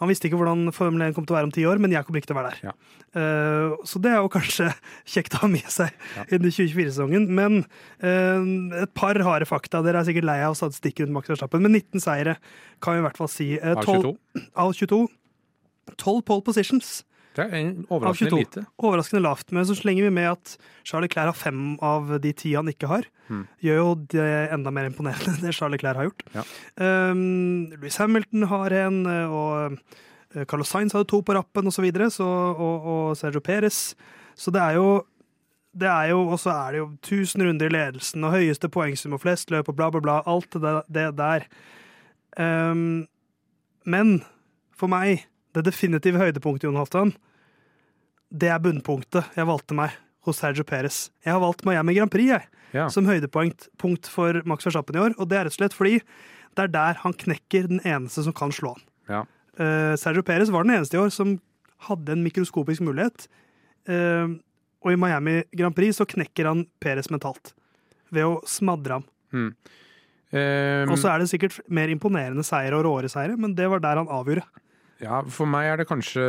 han 0.00 0.08
visste 0.10 0.26
ikke 0.30 0.38
hvordan 0.40 0.70
Formel 0.72 1.02
1 1.06 1.14
kom 1.16 1.26
til 1.28 1.34
å 1.34 1.38
være 1.38 1.48
om 1.50 1.52
ti 1.54 1.66
år, 1.68 1.80
men 1.82 1.92
jeg 1.92 2.06
kommer 2.06 2.22
ikke 2.22 2.30
til 2.30 2.36
å 2.36 2.40
være 2.40 2.52
der. 2.54 2.70
Ja. 2.70 2.72
Uh, 3.10 3.74
så 3.84 4.00
det 4.00 4.12
er 4.14 4.20
jo 4.22 4.30
kanskje 4.32 4.68
kjekt 5.14 5.36
å 5.36 5.42
ha 5.44 5.50
med 5.52 5.66
seg 5.68 5.92
Ja. 6.16 6.24
i 6.30 6.38
2024-sesongen. 6.40 7.28
Men 7.36 7.60
uh, 8.00 8.80
et 8.80 8.94
par 8.96 9.18
harde 9.26 9.48
fakta. 9.50 9.82
Dere 9.84 10.00
er 10.00 10.08
sikkert 10.08 10.28
lei 10.30 10.38
av 10.46 10.56
statistikk 10.58 11.02
rundt 11.04 11.16
Max 11.18 11.28
Verstappen, 11.32 11.62
men 11.66 11.76
19 11.76 12.00
seire 12.04 12.38
kan 12.80 12.96
vi 12.96 13.02
i 13.02 13.06
hvert 13.08 13.20
fall 13.20 13.28
si. 13.32 13.52
Eh, 13.60 13.76
Av 13.76 13.84
12 13.84 14.02
22. 14.08 14.16
Av 14.64 14.72
22. 14.78 15.00
12 16.00 16.22
pole 16.30 16.44
positions. 16.46 17.00
Det 17.36 17.46
er 17.46 17.66
overraskende 17.92 18.40
lite. 18.40 18.64
Overraskende 18.82 19.22
lavt, 19.22 19.52
men 19.54 19.66
så 19.68 19.76
slenger 19.78 20.08
vi 20.08 20.12
med 20.14 20.32
at 20.32 20.56
Charlie 20.86 21.10
Clair 21.12 21.30
har 21.30 21.38
fem 21.38 21.76
av 21.84 22.10
de 22.22 22.32
ti 22.34 22.54
han 22.56 22.70
ikke 22.72 22.90
har. 22.90 23.06
Mm. 23.30 23.44
Gjør 23.62 23.78
jo 23.78 23.92
det 24.16 24.30
enda 24.50 24.72
mer 24.74 24.88
imponerende 24.90 25.36
enn 25.36 25.44
det 25.46 25.54
Charlie 25.54 25.78
Clair 25.80 26.00
har 26.00 26.08
gjort. 26.08 26.24
Ja. 26.34 26.44
Um, 26.82 27.70
Louis 27.76 28.00
Hamilton 28.02 28.48
har 28.50 28.74
en, 28.80 28.98
og 29.06 29.78
eh, 30.34 30.42
Carlos 30.50 30.72
Sainz 30.74 30.96
hadde 30.96 31.10
to 31.12 31.22
på 31.22 31.36
rappen, 31.38 31.70
og 31.70 31.76
så 31.76 31.86
videre, 31.86 32.10
så, 32.10 32.26
og, 32.26 32.90
og 32.94 33.16
Sergio 33.20 33.42
Perez. 33.46 33.94
Så 34.34 34.50
det 34.54 34.62
er 34.64 34.80
jo 34.80 34.90
det 35.70 35.86
er 35.86 36.08
jo, 36.10 36.24
Og 36.26 36.40
så 36.42 36.50
er 36.50 36.72
det 36.72 36.78
jo 36.80 36.86
1000 36.98 37.44
runder 37.46 37.68
i 37.68 37.70
ledelsen 37.70 38.24
og 38.26 38.34
høyeste 38.34 38.68
poengsum 38.68 39.14
og 39.14 39.22
flest 39.22 39.52
løp 39.54 39.68
og 39.70 39.76
bla, 39.78 39.90
bla, 39.94 40.00
bla. 40.02 40.16
Alt 40.26 40.58
det, 40.58 40.72
det 40.90 41.06
der. 41.18 41.46
Um, 42.38 43.06
men 43.86 44.24
for 44.74 44.90
meg, 44.90 45.28
det 45.56 45.64
definitive 45.66 46.20
høydepunktet, 46.20 46.68
Jon 46.68 46.78
Halvdan, 46.78 47.12
det 48.30 48.50
er 48.52 48.62
bunnpunktet 48.62 49.32
jeg 49.36 49.48
valgte 49.48 49.74
meg 49.74 49.96
hos 50.26 50.38
Sergio 50.42 50.62
Perez. 50.68 51.08
Jeg 51.24 51.32
har 51.34 51.40
valgt 51.42 51.64
Miami 51.66 51.94
Grand 51.96 52.10
Prix 52.12 52.28
jeg, 52.30 52.46
Ja. 52.76 52.88
som 52.88 53.06
høydepunkt 53.08 53.66
for 54.06 54.42
Max 54.46 54.64
Verstappen 54.64 54.94
i 54.94 55.00
år, 55.02 55.14
og 55.18 55.28
det 55.28 55.38
er 55.38 55.44
rett 55.48 55.56
og 55.56 55.58
slett 55.58 55.74
fordi 55.74 55.96
det 56.54 56.64
er 56.64 56.68
der 56.68 56.94
han 57.02 57.12
knekker 57.12 57.66
den 57.68 57.80
eneste 57.82 58.22
som 58.22 58.32
kan 58.32 58.50
slå 58.54 58.76
han. 58.76 58.84
Ja. 59.08 59.20
Uh, 59.58 59.96
Sergio 59.98 60.22
Perez 60.22 60.50
var 60.50 60.62
den 60.64 60.76
eneste 60.76 60.94
i 60.96 61.00
år 61.00 61.10
som 61.10 61.40
hadde 61.88 62.12
en 62.12 62.22
mikroskopisk 62.22 62.80
mulighet. 62.86 63.26
Uh, 63.88 64.38
og 64.84 64.92
i 64.92 64.96
Miami 64.96 65.42
Grand 65.56 65.74
Prix 65.74 65.98
så 65.98 66.06
knekker 66.06 66.46
han 66.46 66.64
Perez 66.80 67.10
mentalt 67.10 67.52
ved 68.10 68.24
å 68.24 68.40
smadre 68.46 69.00
ham. 69.00 69.04
Mm. 69.32 69.50
Um, 70.30 70.92
Og 70.94 70.98
så 70.98 71.10
er 71.10 71.18
det 71.18 71.30
sikkert 71.32 71.58
mer 71.68 71.90
imponerende 71.90 72.44
seier 72.46 72.74
og 72.78 72.84
råere 72.86 73.10
seire, 73.10 73.36
men 73.36 73.54
det 73.58 73.66
var 73.70 73.82
der 73.82 73.98
han 73.98 74.10
avgjorde. 74.10 74.44
Ja, 75.00 75.22
for 75.32 75.48
meg 75.48 75.70
er 75.70 75.80
det 75.80 75.88
kanskje 75.88 76.22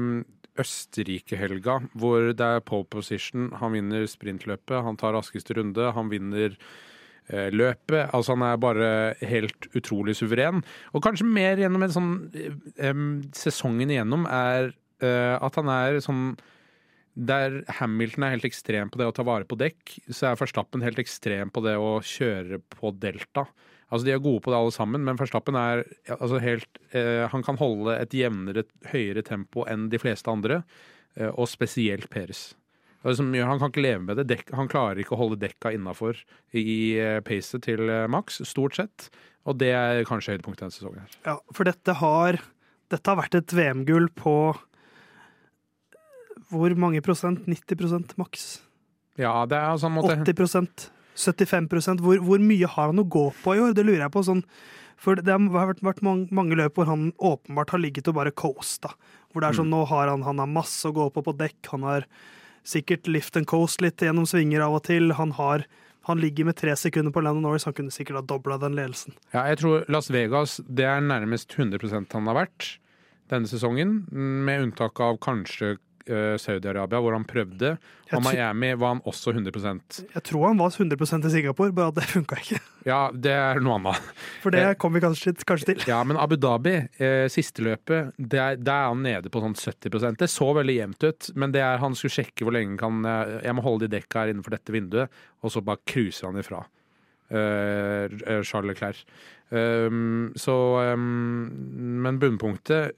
mm, 0.00 0.18
Østerrike-helga, 0.60 1.80
hvor 2.00 2.30
det 2.32 2.46
er 2.46 2.64
pole 2.64 2.88
position. 2.88 3.50
Han 3.60 3.74
vinner 3.76 4.06
sprintløpet, 4.08 4.78
han 4.86 4.96
tar 5.00 5.12
raskeste 5.16 5.56
runde, 5.58 5.90
han 5.92 6.08
vinner 6.12 6.54
eh, 7.28 7.50
løpet. 7.52 8.08
Altså 8.16 8.36
Han 8.36 8.46
er 8.48 8.56
bare 8.62 8.90
helt 9.20 9.68
utrolig 9.76 10.16
suveren. 10.16 10.64
Og 10.96 11.04
kanskje 11.04 11.28
mer 11.28 11.60
gjennom 11.60 11.84
en 11.84 11.96
sånn 11.96 12.12
eh, 12.32 13.06
Sesongen 13.36 13.92
igjennom 13.92 14.24
er 14.32 14.72
eh, 15.04 15.36
at 15.36 15.60
han 15.60 15.72
er 15.72 16.00
sånn 16.04 16.30
der 17.16 17.62
Hamilton 17.78 18.26
er 18.26 18.34
helt 18.34 18.44
ekstrem 18.44 18.90
på 18.92 19.00
det 19.00 19.06
å 19.08 19.14
ta 19.16 19.24
vare 19.24 19.46
på 19.48 19.56
dekk, 19.56 19.94
så 20.12 20.28
er 20.28 20.40
Verstappen 20.40 20.82
helt 20.84 20.98
ekstrem 21.00 21.48
på 21.48 21.62
det 21.64 21.72
å 21.80 21.96
kjøre 22.04 22.60
på 22.74 22.92
delta. 23.00 23.46
Altså 23.92 24.04
De 24.08 24.12
er 24.16 24.18
gode 24.22 24.40
på 24.42 24.50
det 24.50 24.58
alle 24.58 24.72
sammen, 24.74 25.04
men 25.06 25.18
Verstappen 25.18 25.54
er 25.54 25.84
altså 26.16 26.40
helt 26.42 26.80
eh, 26.90 27.28
Han 27.30 27.44
kan 27.46 27.58
holde 27.60 27.94
et 28.02 28.10
jevnere, 28.18 28.64
høyere 28.90 29.22
tempo 29.22 29.62
enn 29.70 29.88
de 29.92 30.00
fleste 30.02 30.30
andre, 30.32 30.62
eh, 31.16 31.30
og 31.30 31.46
spesielt 31.48 32.08
Peres. 32.10 32.54
Er 33.06 33.14
gjør- 33.14 33.46
Han 33.52 33.58
kan 33.60 33.70
ikke 33.70 33.84
leve 33.84 34.02
med 34.02 34.16
det. 34.18 34.26
Dek, 34.26 34.50
han 34.52 34.66
klarer 34.66 34.98
ikke 34.98 35.14
å 35.14 35.20
holde 35.20 35.38
dekka 35.38 35.70
innafor 35.76 36.18
i 36.52 36.98
eh, 36.98 37.20
pacet 37.22 37.62
til 37.62 37.86
eh, 37.88 38.08
Max, 38.10 38.40
stort 38.42 38.74
sett. 38.74 39.10
Og 39.46 39.58
det 39.60 39.70
er 39.70 40.02
kanskje 40.08 40.34
høydepunktet 40.34 40.64
denne 40.66 40.74
sesongen. 40.74 41.04
her. 41.06 41.18
Ja, 41.24 41.36
for 41.54 41.62
dette 41.68 41.94
har, 42.00 42.40
dette 42.90 43.06
har 43.12 43.20
vært 43.22 43.36
et 43.38 43.54
VM-gull 43.54 44.08
på 44.18 44.34
hvor 46.50 46.74
mange 46.78 47.00
prosent? 47.02 47.46
90 47.46 47.78
prosent 47.78 48.16
maks? 48.18 48.60
Ja, 49.18 49.46
det 49.46 49.56
er 49.56 49.70
altså 49.70 49.86
en 49.88 49.96
måte 49.96 50.16
80 50.18 50.34
75 51.16 52.00
hvor, 52.04 52.20
hvor 52.22 52.42
mye 52.42 52.68
har 52.68 52.90
han 52.92 53.02
å 53.02 53.08
gå 53.08 53.28
på 53.42 53.56
i 53.56 53.62
år? 53.64 53.74
Det 53.76 53.86
lurer 53.86 54.06
jeg 54.06 54.14
på. 54.14 54.24
sånn 54.26 54.44
for 54.96 55.18
det 55.20 55.32
har 55.32 55.68
vært, 55.76 56.02
mange, 56.04 56.28
mange 56.34 56.56
løp 56.56 56.78
hvor 56.78 56.88
han 56.88 57.10
åpenbart 57.20 57.74
har 57.74 57.82
ligget 57.82 58.08
og 58.08 58.16
bare 58.16 58.32
coasta. 58.32 58.94
Hvor 59.30 59.44
det 59.44 59.50
er 59.50 59.58
sånn, 59.58 59.68
nå 59.72 59.82
har 59.90 60.08
han, 60.08 60.24
han 60.24 60.40
har 60.40 60.48
masse 60.48 60.88
å 60.88 60.94
gå 60.96 61.10
på 61.12 61.22
på 61.26 61.34
dekk. 61.36 61.58
Han 61.74 61.84
har 61.84 62.06
sikkert 62.66 63.08
lift 63.10 63.36
and 63.36 63.48
coast 63.48 63.84
litt 63.84 64.00
gjennom 64.02 64.26
svinger 64.28 64.64
av 64.64 64.78
og 64.78 64.86
til. 64.88 65.12
Han, 65.18 65.34
har, 65.36 65.66
han 66.08 66.22
ligger 66.22 66.48
med 66.48 66.56
tre 66.58 66.72
sekunder 66.80 67.12
på 67.12 67.22
Landon 67.24 67.44
Norris. 67.44 67.68
Han 67.68 67.76
kunne 67.76 67.94
sikkert 67.94 68.22
ha 68.22 68.24
dobla 68.24 68.56
den 68.62 68.78
ledelsen. 68.78 69.18
Ja, 69.36 69.44
jeg 69.50 69.60
tror 69.60 69.84
Las 69.92 70.08
Vegas 70.12 70.58
det 70.64 70.88
er 70.88 71.04
nærmest 71.04 71.52
100% 71.58 72.16
han 72.16 72.32
har 72.32 72.40
vært 72.46 72.72
denne 73.30 73.50
sesongen, 73.50 74.04
med 74.14 74.68
unntak 74.68 75.00
av 75.02 75.16
kanskje 75.18 75.74
Saudi-Arabia, 76.06 77.00
hvor 77.02 77.16
han 77.16 77.24
prøvde. 77.26 77.72
Og 78.14 78.22
Miami 78.22 78.68
var 78.78 78.94
han 78.94 79.00
også 79.08 79.32
100% 79.34 79.96
Jeg 80.14 80.22
tror 80.28 80.44
han 80.48 80.60
var 80.60 80.70
100% 80.70 81.26
i 81.26 81.30
Singapore, 81.32 81.74
bare 81.74 81.90
at 81.90 81.98
det 81.98 82.06
funka 82.14 82.38
ikke. 82.42 82.60
Ja, 82.86 83.00
det 83.10 83.32
er 83.34 83.58
noe 83.64 83.80
annet. 83.80 84.12
For 84.44 84.54
det 84.54 84.76
kommer 84.78 85.00
vi 85.00 85.06
kanskje, 85.08 85.34
kanskje 85.48 85.72
til. 85.72 85.86
Ja, 85.90 85.98
men 86.06 86.20
Abu 86.22 86.36
Dhabi, 86.38 86.76
eh, 87.02 87.26
siste 87.32 87.64
løpet, 87.66 88.14
der, 88.16 88.60
der 88.60 88.72
er 88.76 88.92
han 88.92 89.02
nede 89.02 89.32
på 89.32 89.42
sånn 89.42 89.56
70% 89.58 90.22
Det 90.22 90.30
så 90.30 90.52
veldig 90.54 90.76
jevnt 90.76 91.08
ut, 91.08 91.30
men 91.34 91.54
det 91.56 91.64
er 91.66 91.82
han 91.82 91.98
skulle 91.98 92.14
sjekke 92.20 92.46
hvor 92.46 92.54
lenge 92.54 92.78
kan 92.80 93.02
jeg 93.02 93.40
Jeg 93.48 93.56
må 93.58 93.64
holde 93.66 93.86
de 93.86 93.96
dekka 93.96 94.22
her 94.22 94.32
innenfor 94.32 94.54
dette 94.54 94.74
vinduet, 94.74 95.22
og 95.42 95.52
så 95.52 95.64
bare 95.64 95.82
cruiser 95.88 96.30
han 96.30 96.38
ifra. 96.42 96.62
Uh, 97.26 98.06
Charles 98.46 98.70
Leclerc. 98.70 99.02
Um, 99.50 100.32
så 100.38 100.54
um, 100.94 101.50
Men 102.02 102.20
bunnpunktet 102.22 102.94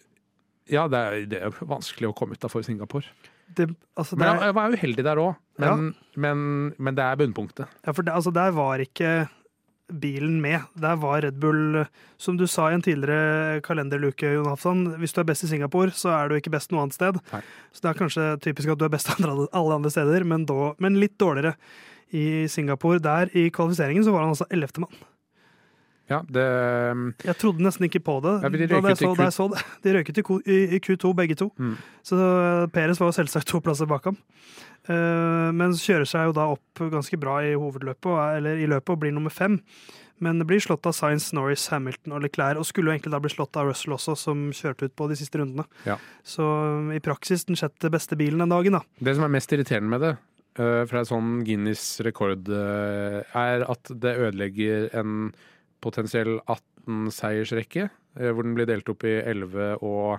Ja, 0.73 0.87
det 0.91 1.01
er, 1.01 1.19
det 1.31 1.43
er 1.49 1.59
vanskelig 1.65 2.11
å 2.11 2.15
komme 2.17 2.39
utafor 2.39 2.65
Singapore. 2.67 3.09
Det, 3.49 3.71
altså, 3.97 4.17
det 4.17 4.27
Men 4.27 4.43
jeg 4.45 4.55
var 4.59 4.77
uheldig 4.77 5.05
der 5.07 5.21
òg. 5.23 5.37
Men, 5.59 5.91
men, 6.21 6.41
men 6.77 6.97
det 6.99 7.05
er 7.05 7.19
bunnpunktet. 7.19 7.81
ja, 7.87 7.95
for 7.97 8.07
altså, 8.13 8.33
der 8.35 8.53
var 8.55 8.83
ikke 8.85 9.27
bilen 9.89 10.41
med. 10.45 10.61
Der 10.77 10.97
var 11.01 11.23
Red 11.25 11.41
Bull, 11.41 11.85
som 12.21 12.37
du 12.37 12.47
sa 12.47 12.69
i 12.69 12.77
en 12.77 12.85
tidligere 12.85 13.63
kalenderluke, 13.65 14.35
Jon 14.35 14.51
Hafsan, 14.51 14.85
hvis 15.01 15.17
du 15.17 15.23
er 15.23 15.29
best 15.31 15.47
i 15.47 15.51
Singapore, 15.51 15.95
så 15.97 16.13
er 16.13 16.29
du 16.29 16.37
ikke 16.37 16.53
best 16.53 16.73
noe 16.73 16.85
annet 16.85 16.99
sted. 16.99 17.21
Nei. 17.33 17.41
Så 17.73 17.85
det 17.85 17.91
er 17.91 18.01
kanskje 18.03 18.27
typisk 18.45 18.75
at 18.75 18.81
du 18.81 18.85
er 18.85 18.93
best 18.93 19.09
andre, 19.17 19.49
alle 19.49 19.79
andre 19.81 19.93
steder, 19.95 20.27
men, 20.29 20.45
da, 20.49 20.75
men 20.83 21.01
litt 21.01 21.17
dårligere. 21.21 21.57
I 22.17 22.47
Singapore, 22.49 23.01
der 23.05 23.33
i 23.37 23.49
kvalifiseringen, 23.53 24.05
så 24.05 24.13
var 24.15 24.25
han 24.25 24.33
altså 24.33 24.49
ellevte 24.53 24.85
mann. 24.85 25.01
Ja, 26.09 26.23
det 26.25 26.45
um, 26.93 27.03
Jeg 27.25 27.37
trodde 27.37 27.61
nesten 27.67 27.85
ikke 27.85 28.01
på 28.01 28.15
det 28.25 28.33
Ja, 28.43 28.49
de 28.49 28.67
da 28.71 28.79
jeg 28.81 28.97
så, 28.97 29.11
da 29.19 29.27
jeg 29.29 29.37
så 29.37 29.49
det. 29.53 29.61
De 29.85 29.93
røyket 29.99 30.19
i, 30.19 30.25
Q- 30.25 30.41
i, 30.49 30.59
i 30.77 30.81
Q2, 30.81 31.13
begge 31.19 31.37
to. 31.37 31.51
Mm. 31.61 31.75
Så 32.07 32.17
Peres 32.73 33.01
var 33.03 33.11
jo 33.11 33.17
selvsagt 33.19 33.49
to 33.53 33.61
plasser 33.65 33.89
bak 33.91 34.09
ham. 34.09 34.17
Eh, 34.89 35.49
men 35.53 35.75
kjører 35.77 36.09
seg 36.09 36.31
jo 36.31 36.37
da 36.39 36.47
opp 36.55 36.83
ganske 36.95 37.19
bra 37.21 37.41
i 37.45 37.53
hovedløpet, 37.59 38.13
er- 38.15 38.39
eller 38.41 38.63
i 38.65 38.69
løpet, 38.71 38.95
og 38.95 39.03
blir 39.05 39.13
nummer 39.13 39.35
fem. 39.35 39.59
Men 40.25 40.41
det 40.41 40.49
blir 40.51 40.59
slått 40.59 40.87
av 40.89 40.97
Science, 40.97 41.31
Norris, 41.37 41.69
Hamilton 41.71 42.17
og 42.17 42.25
Leclerc, 42.25 42.59
og 42.59 42.67
skulle 42.67 42.91
jo 42.91 42.97
egentlig 42.97 43.13
da 43.15 43.21
bli 43.23 43.31
slått 43.31 43.55
av 43.61 43.69
Russell 43.69 43.95
også, 43.95 44.17
som 44.19 44.49
kjørte 44.57 44.89
ut 44.89 44.97
på 44.99 45.07
de 45.13 45.19
siste 45.21 45.39
rundene. 45.39 45.63
Ja. 45.87 45.95
Så 46.27 46.43
um, 46.43 46.89
i 46.97 46.99
praksis 47.05 47.45
den 47.47 47.59
sjette 47.61 47.93
beste 47.95 48.19
bilen 48.19 48.43
den 48.43 48.51
dagen, 48.51 48.81
da. 48.81 48.83
Det 48.99 49.15
som 49.15 49.29
er 49.29 49.35
mest 49.37 49.53
irriterende 49.55 49.93
med 49.93 50.03
det, 50.03 50.11
eh, 50.59 50.81
fra 50.91 51.05
et 51.05 51.13
sånn 51.13 51.37
Guinness 51.47 51.85
rekord, 52.03 52.49
eh, 52.51 53.21
er 53.39 53.63
at 53.71 53.93
det 53.95 54.17
ødelegger 54.25 54.89
en 54.99 55.29
potensiell 55.85 56.39
18-seiersrekke, 56.45 57.89
eh, 58.19 58.31
hvor 58.31 58.47
den 58.47 58.55
blir 58.59 58.69
delt 58.69 58.89
opp 58.91 59.07
i 59.09 59.19
11 59.21 59.83
og 59.87 60.19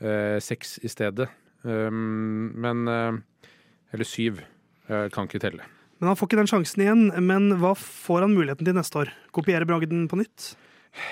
eh, 0.00 0.38
6 0.42 0.78
i 0.86 0.92
stedet. 0.92 1.28
Um, 1.66 2.52
men 2.54 2.86
eh, 2.86 3.48
Eller 3.94 4.06
7. 4.06 4.38
Jeg 4.86 5.10
kan 5.14 5.26
ikke 5.26 5.42
telle. 5.42 5.64
Men 5.98 6.12
han 6.12 6.18
får 6.18 6.28
ikke 6.28 6.38
den 6.38 6.50
sjansen 6.50 6.82
igjen. 6.84 7.04
Men 7.26 7.56
hva 7.62 7.72
får 7.78 8.26
han 8.26 8.36
muligheten 8.36 8.68
til 8.68 8.76
neste 8.76 9.00
år? 9.02 9.12
Kopiere 9.34 9.66
bragden 9.66 10.04
på 10.10 10.18
nytt? 10.20 10.52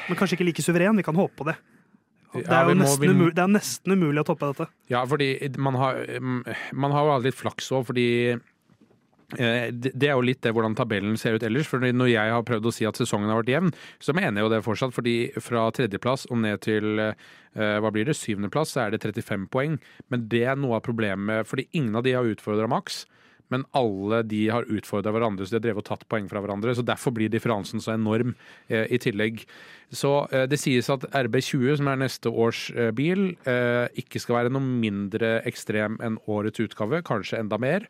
Men 0.09 0.19
kanskje 0.19 0.39
ikke 0.39 0.49
like 0.51 0.65
suveren. 0.65 0.99
Vi 1.01 1.07
kan 1.07 1.19
håpe 1.19 1.35
på 1.41 1.49
det. 1.49 1.57
Det 2.35 2.51
er 2.51 2.67
jo 2.67 2.75
nesten, 2.75 3.13
umulig, 3.15 3.35
det 3.37 3.43
er 3.45 3.51
nesten 3.53 3.95
umulig 3.95 4.23
å 4.25 4.27
toppe 4.27 4.49
dette. 4.51 4.67
Ja, 4.91 5.05
fordi 5.07 5.29
man 5.63 5.77
har, 5.79 6.01
man 6.75 6.95
har 6.95 7.07
jo 7.07 7.13
hatt 7.15 7.27
litt 7.29 7.39
flaks 7.39 7.71
òg, 7.77 7.85
fordi 7.93 8.07
eh, 8.33 8.41
det 9.33 9.93
det 9.95 10.11
er 10.11 10.15
jo 10.15 10.27
litt 10.27 10.43
det 10.45 10.53
hvordan 10.55 10.77
tabellen 10.77 11.17
ser 11.21 11.39
ut 11.39 11.47
ellers. 11.47 11.69
For 11.71 11.83
når 11.83 12.11
jeg 12.13 12.35
har 12.35 12.45
prøvd 12.47 12.69
å 12.69 12.75
si 12.75 12.87
at 12.89 12.99
sesongen 13.01 13.31
har 13.33 13.41
vært 13.41 13.55
jevn, 13.55 13.73
så 14.03 14.15
mener 14.17 14.41
jeg 14.41 14.47
jo 14.49 14.53
det 14.53 14.63
fortsatt. 14.67 14.95
fordi 14.95 15.17
fra 15.41 15.71
tredjeplass 15.75 16.27
og 16.31 16.43
ned 16.45 16.61
til 16.67 17.01
eh, 17.01 17.15
hva 17.55 17.91
blir 17.95 18.05
det, 18.09 18.19
syvendeplass, 18.19 18.75
så 18.75 18.85
er 18.85 18.95
det 18.95 19.03
35 19.03 19.49
poeng. 19.49 19.79
Men 20.13 20.29
det 20.29 20.45
er 20.45 20.61
noe 20.61 20.79
av 20.79 20.87
problemet, 20.87 21.49
fordi 21.49 21.69
ingen 21.73 21.97
av 21.97 22.05
de 22.05 22.17
har 22.17 22.29
utfordra 22.29 22.69
maks. 22.71 23.05
Men 23.53 23.65
alle 23.77 24.23
de 24.27 24.47
har 24.49 24.67
utfordra 24.73 25.13
hverandre, 25.13 25.45
så 25.45 25.55
de 25.55 25.59
har 25.61 25.65
drevet 25.67 25.85
og 25.85 25.89
tatt 25.91 26.07
poeng 26.11 26.27
fra 26.31 26.41
hverandre. 26.43 26.75
Så 26.77 26.85
derfor 26.87 27.15
blir 27.15 27.33
differansen 27.33 27.83
så 27.83 27.95
enorm 27.95 28.35
eh, 28.69 28.89
i 28.89 29.01
tillegg. 29.03 29.45
Så 29.95 30.13
eh, 30.33 30.47
det 30.51 30.59
sies 30.63 30.89
at 30.93 31.07
RB20, 31.13 31.79
som 31.81 31.91
er 31.93 32.01
neste 32.01 32.33
års 32.33 32.67
eh, 32.73 32.91
bil, 32.97 33.33
eh, 33.51 33.87
ikke 34.01 34.23
skal 34.23 34.41
være 34.41 34.55
noe 34.55 34.65
mindre 34.65 35.37
ekstrem 35.49 36.01
enn 36.05 36.19
årets 36.31 36.65
utgave, 36.65 37.05
kanskje 37.07 37.43
enda 37.43 37.61
mer. 37.61 37.89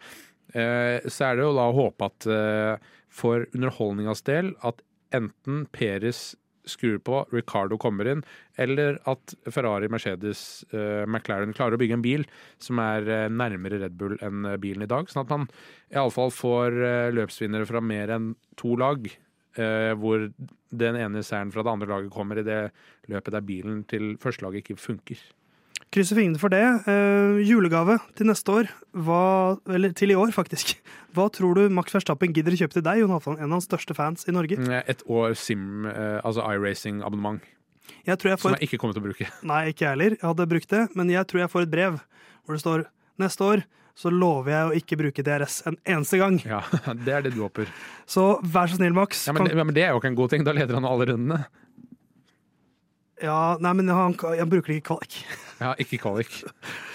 Eh, 0.52 1.02
så 1.08 1.30
er 1.30 1.36
det 1.38 1.46
jo 1.46 1.56
da 1.56 1.66
å 1.70 1.76
håpe 1.76 2.08
at 2.10 2.28
eh, 2.30 2.88
for 3.14 3.46
underholdningas 3.54 4.24
del 4.26 4.52
at 4.66 4.82
enten 5.14 5.64
Peres 5.74 6.34
skrur 6.68 6.96
på, 7.04 7.18
Ricardo 7.34 7.76
kommer 7.76 8.08
inn, 8.08 8.22
eller 8.56 8.96
at 9.10 9.34
Ferrari, 9.52 9.90
Mercedes, 9.92 10.64
eh, 10.72 11.04
McLaren 11.04 11.52
klarer 11.56 11.76
å 11.76 11.80
bygge 11.82 11.98
en 11.98 12.04
bil 12.04 12.24
som 12.62 12.80
er 12.80 13.28
nærmere 13.28 13.82
Red 13.82 13.98
Bull 14.00 14.16
enn 14.24 14.48
bilen 14.62 14.86
i 14.86 14.88
dag. 14.88 15.10
Sånn 15.12 15.26
at 15.26 15.34
man 15.34 15.44
iallfall 15.92 16.32
får 16.32 16.80
løpsvinnere 17.18 17.68
fra 17.68 17.84
mer 17.84 18.14
enn 18.16 18.32
to 18.60 18.72
lag. 18.80 19.10
Hvor 19.54 20.24
den 20.74 20.96
ene 20.98 21.20
seieren 21.22 21.52
fra 21.54 21.62
det 21.62 21.70
andre 21.70 21.86
laget 21.92 22.10
kommer 22.10 22.40
i 22.40 22.46
det 22.48 22.58
løpet 23.12 23.36
der 23.36 23.44
bilen 23.46 23.84
til 23.86 24.16
førstelaget 24.18 24.64
ikke 24.64 24.80
funker. 24.80 25.20
Krysser 25.94 26.18
fingrene 26.18 26.40
for 26.42 26.50
det. 26.50 26.62
Eh, 26.90 27.36
julegave 27.46 28.00
til 28.18 28.26
neste 28.26 28.50
år, 28.50 28.70
hva, 29.06 29.20
eller 29.70 29.92
til 29.94 30.10
i 30.10 30.16
år 30.18 30.32
faktisk. 30.34 30.74
Hva 31.14 31.28
tror 31.30 31.54
du 31.54 31.68
Max 31.70 31.94
Verstappen 31.94 32.32
gidder 32.34 32.56
å 32.56 32.58
kjøpe 32.64 32.74
til 32.74 32.82
deg, 32.82 32.98
Jon 33.04 33.12
Halvdan, 33.14 33.36
en 33.38 33.46
av 33.52 33.54
hans 33.60 33.68
største 33.68 33.94
fans 33.94 34.26
i 34.26 34.34
Norge? 34.34 34.58
Eh, 34.58 34.82
Et 34.90 35.04
år 35.06 35.36
sim, 35.38 35.86
eh, 35.86 36.18
altså 36.24 36.42
iRacing-abonnement, 36.50 37.40
Jeg 38.08 38.18
tror 38.18 38.30
jeg 38.32 38.38
som 38.40 38.50
får 38.50 38.58
jeg 38.58 38.68
ikke 38.68 38.78
kommer 38.80 38.94
til 38.96 39.02
å 39.04 39.06
bruke. 39.06 39.28
Nei, 39.46 39.60
ikke 39.70 39.84
jeg 39.86 39.92
heller. 39.94 40.10
Jeg 40.18 40.24
hadde 40.26 40.48
brukt 40.50 40.68
det, 40.74 40.82
men 40.96 41.10
jeg 41.12 41.26
tror 41.30 41.40
jeg 41.44 41.50
får 41.52 41.62
et 41.68 41.70
brev 41.70 42.00
hvor 42.44 42.56
det 42.56 42.60
står 42.64 42.84
neste 43.20 43.40
år 43.44 43.62
så 43.94 44.10
lover 44.10 44.50
jeg 44.50 44.66
å 44.66 44.74
ikke 44.80 44.96
bruke 44.98 45.22
DRS 45.22 45.60
en 45.70 45.76
eneste 45.86 46.18
gang. 46.18 46.40
Ja, 46.42 46.62
Det 47.06 47.12
er 47.14 47.22
det 47.22 47.34
du 47.36 47.42
håper. 47.44 47.68
Så 48.10 48.40
vær 48.42 48.66
så 48.66 48.80
snill, 48.80 48.92
Max. 48.96 49.20
Ja, 49.28 49.32
men, 49.36 49.46
kan- 49.46 49.56
ja, 49.56 49.64
men 49.68 49.74
det 49.76 49.84
er 49.84 49.92
jo 49.94 50.00
ikke 50.00 50.10
en 50.10 50.16
god 50.18 50.32
ting. 50.34 50.42
Da 50.42 50.50
leder 50.56 50.74
han 50.74 50.84
alle 50.88 51.06
rundene. 51.12 51.44
Ja, 53.23 53.56
nei, 53.62 53.73
men 53.78 53.90
han, 53.92 54.14
han 54.18 54.50
bruker 54.50 54.76
ikke 54.76 54.94
kvalik. 54.94 55.18
Ja, 55.62 55.71
ikke 55.78 56.00
kvalik. 56.02 56.33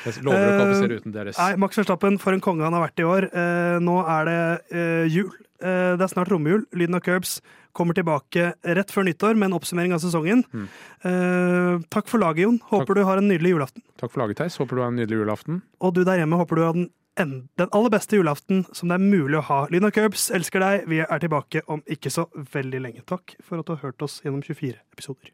Jeg 0.04 0.20
lover 0.28 0.44
å 0.44 0.56
kvalifisere 0.60 0.98
uten 1.00 1.14
deres. 1.16 1.38
Nei, 1.40 1.54
Max 1.64 1.80
Verstappen, 1.80 2.18
for 2.22 2.36
en 2.36 2.42
konge 2.44 2.66
han 2.68 2.76
har 2.76 2.84
vært 2.84 3.00
i 3.00 3.06
år. 3.08 3.30
Eh, 3.32 3.78
nå 3.82 3.96
er 4.04 4.28
det 4.28 4.42
eh, 4.76 5.06
jul. 5.10 5.30
Eh, 5.64 5.96
det 5.96 6.04
er 6.06 6.12
snart 6.12 6.30
romjul. 6.32 6.66
Lyden 6.76 7.00
av 7.00 7.04
Curbs 7.06 7.38
kommer 7.76 7.96
tilbake 7.96 8.52
rett 8.78 8.92
før 8.92 9.08
nyttår 9.08 9.40
med 9.40 9.50
en 9.50 9.58
oppsummering 9.58 9.96
av 9.96 10.04
sesongen. 10.04 10.44
Mm. 10.52 10.68
Eh, 11.08 11.88
takk 11.96 12.12
for 12.12 12.22
laget, 12.22 12.44
Jon. 12.46 12.60
Håper 12.72 13.00
du 13.00 13.04
har 13.08 13.24
en 13.24 13.32
nydelig 13.32 13.56
julaften. 13.56 13.84
Takk 14.00 14.14
for 14.14 14.26
laget, 14.26 14.42
Theis. 14.44 14.60
Håper 14.60 14.76
du 14.76 14.84
har 14.84 14.92
en 14.94 15.00
nydelig 15.00 15.24
julaften. 15.24 15.64
Og 15.80 15.96
du 15.96 16.04
der 16.04 16.22
hjemme, 16.22 16.40
håper 16.44 16.60
du 16.60 16.66
har 16.68 16.78
den, 16.78 16.92
en, 17.20 17.34
den 17.60 17.74
aller 17.76 17.96
beste 17.96 18.20
julaften 18.20 18.66
som 18.76 18.92
det 18.92 19.00
er 19.00 19.08
mulig 19.08 19.40
å 19.40 19.48
ha. 19.50 19.64
Lyden 19.72 19.90
av 19.90 19.96
Curbs 19.96 20.30
elsker 20.36 20.64
deg. 20.68 20.88
Vi 20.92 21.04
er 21.08 21.26
tilbake 21.26 21.64
om 21.72 21.84
ikke 21.88 22.12
så 22.14 22.28
veldig 22.54 22.86
lenge. 22.90 23.08
Takk 23.10 23.40
for 23.40 23.64
at 23.64 23.68
du 23.68 23.78
har 23.78 23.84
hørt 23.88 24.08
oss 24.08 24.20
gjennom 24.26 24.44
24 24.44 24.76
episoder. 24.96 25.34